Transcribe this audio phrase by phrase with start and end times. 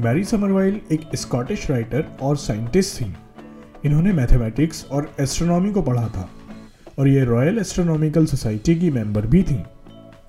[0.00, 3.14] Mary Somerville एक Scottish writer और scientist थी।
[3.84, 6.30] इन्होंने मैथमेटिक्स और एस्ट्रोनॉमी को पढ़ा था
[6.98, 9.62] और ये रॉयल एस्ट्रोनॉमिकल सोसाइटी की मेंबर भी थी।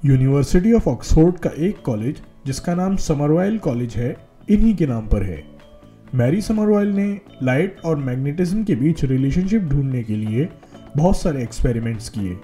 [0.06, 4.18] यूनिवर्सिटी ऑफ़ ऑक्सफोर्ड का एक कॉलेज, जिसका नाम समरवाइल कॉलेज है,
[4.50, 5.44] इन्हीं के नाम पर है।
[6.16, 10.50] मैरी समरवाइल ने लाइट और मैग्नेटिज्म के बीच रिलेशनशिप ढूँढने के लिए
[10.98, 12.38] बहुत सारे एक्सपेरिमेंट्स किए।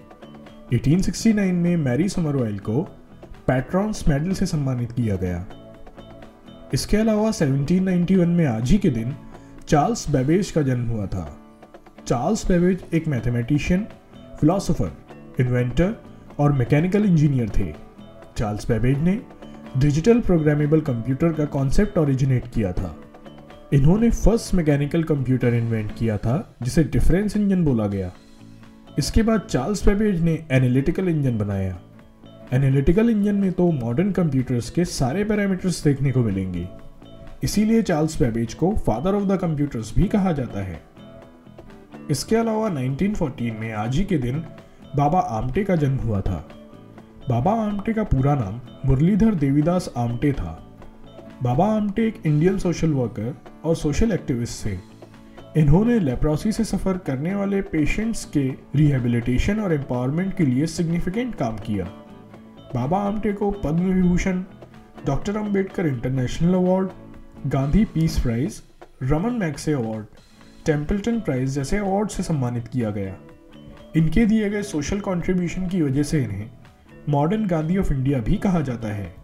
[0.74, 2.82] 1869 में मैरी समरवाइल को
[3.48, 5.46] पैट्रॉन्स मेडल से सम्मानित किया गया।
[6.74, 9.16] इसके अलावा 1791 में आज ही के दिन
[9.68, 11.38] चार्ल्स बेबेज का जन्म हुआ था।
[12.08, 13.88] चार्ल्स बेबेज एक मैथमेटिशियन,
[14.40, 14.92] फिलोसोफर,
[15.40, 15.96] इन्वेंटर
[16.40, 17.74] और मैकेनिकल इंजीनियर थे।
[18.38, 19.22] चार्ल्स बेबेज ने
[19.78, 22.98] डिजिटल प्रोग्रामेबल कंप्यूटर का कॉन्सेप्ट ओरिजिनेट किया था।
[23.74, 28.12] इन्होंने फ़र्स्ट मैकेनिकल कंप्यूटर इन्वेंट किया था, जिसे डिफरेंस इंजन बोला गया।
[29.00, 31.80] इसके बाद चार्ल्स बेबेज ने एनालिटिकल इंजन बनाया।
[32.54, 36.68] एनालिटिकल इंजन में तो मॉडर्न कंप्यूटर्स के सारे पैरामीटर्स देखने को मिलेंगे।
[37.44, 40.82] इसीलिए चार्ल्स बेबेज को फादर ऑफ़ द कंप्यूटर्स भी कहा जाता है।
[42.12, 44.44] इसके अलावा 1914 में आज ही के दिन
[44.96, 46.50] बाबा आमटे का जन्म हुआ था।
[47.30, 50.78] बाबा आमटे का पूरा नाम मुरलीधर देवीदास आमटे था।
[51.44, 53.36] बाबा आमटे एक इंडियन सोशल वर्कर
[53.66, 54.78] और सोशल एक्टिविस्ट थे।
[55.58, 61.58] इन्होंने लेप्रोसी से सफ़र करने वाले पेशेंट्स के रिहेबिलिटेशन और एम्पावरमेंट के लिए सिग्निफिकेंट काम
[61.58, 62.05] किया।
[62.74, 64.44] बाबा आमटे को Padma Vibhushan
[65.06, 66.90] doctor Ambedkar international award,
[67.48, 68.62] Gandhi peace prize,
[69.04, 70.06] Ramon Magsaysay award,
[70.66, 73.16] Templeton prize जैसे अवार्ड से सम्मानित किया गया।
[73.96, 76.50] इनके दिए गए सोशल कंट्रीब्यूशन की वजह से इन्हें
[77.10, 79.16] मॉडर्न गांधी ऑफ़ इंडिया भी कहा जाता है।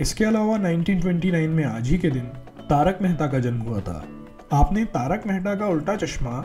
[0.00, 2.24] इसके अलावा 1929 में आज ही के दिन
[2.70, 4.04] तारक मेहता का जन्म हुआ था।
[4.52, 6.44] आपने तारक मेहता का उल्टा चश्मा,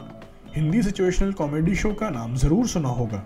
[0.56, 3.26] हिंदी सिचुएशनल कॉमेडी शो का नाम ज़रूर सुना होगा।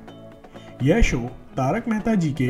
[0.84, 1.18] यह शो
[1.56, 2.48] तारक मेहता जी के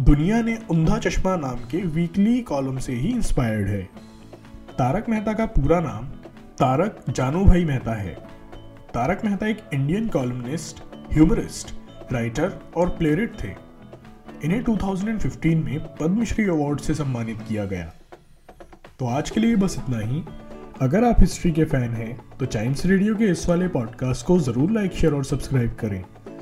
[0.00, 3.82] दुनिया ने उंधा चश्मा नाम के वीकली कॉलम से ही इंस्पायर्ड है।
[4.78, 6.06] तारक मेहता का पूरा नाम
[6.58, 8.14] तारक जानू भाई मेहता है।
[8.94, 10.82] तारक मेहता एक इंडियन कॉलमनिस्ट
[11.12, 11.74] ह्यूमरिस्ट
[12.12, 13.54] राइटर और प्लेरिट थे।
[14.44, 17.92] इन्हें 2015 में पद्मश्री अवार्ड से सम्मानित किया गया।
[18.98, 20.22] तो आज के लिए बस इतना ही।
[20.82, 24.70] अगर आप हिस्ट्री के फ़ैन हैं तो चाइम्स रेडियो के इस वाले पॉडकास्ट को ज़रूर
[24.70, 26.02] लाइक शेयर और सब्सक्राइब करें।